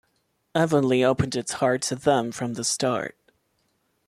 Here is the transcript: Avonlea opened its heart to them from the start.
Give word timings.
Avonlea 0.55 1.03
opened 1.03 1.35
its 1.35 1.51
heart 1.51 1.83
to 1.83 1.95
them 1.95 2.31
from 2.31 2.55
the 2.55 2.63
start. 2.63 3.15